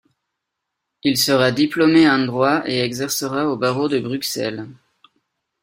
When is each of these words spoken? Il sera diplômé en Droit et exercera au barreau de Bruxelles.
Il 1.03 1.15
sera 1.15 1.51
diplômé 1.51 2.09
en 2.09 2.25
Droit 2.25 2.63
et 2.65 2.79
exercera 2.79 3.47
au 3.47 3.55
barreau 3.55 3.87
de 3.87 3.99
Bruxelles. 3.99 4.67